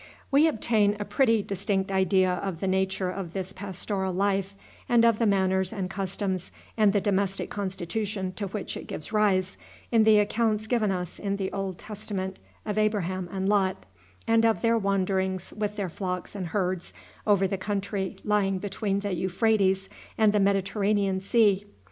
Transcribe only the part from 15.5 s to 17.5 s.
with their flocks and herds over